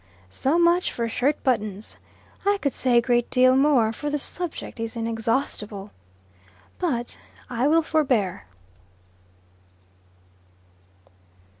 So 0.31 0.57
much 0.57 0.91
for 0.91 1.07
shirt 1.07 1.43
buttons. 1.43 1.97
I 2.43 2.57
could 2.59 2.73
say 2.73 2.97
a 2.97 3.01
great 3.03 3.29
deal 3.29 3.55
more, 3.55 3.93
for 3.93 4.09
the 4.09 4.17
subject 4.17 4.79
is 4.79 4.95
inexhaustible. 4.95 5.91
But 6.79 7.19
I 7.51 7.67
will 7.67 7.83
forbear. 7.83 8.47